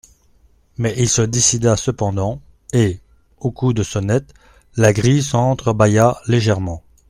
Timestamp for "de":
3.71-3.83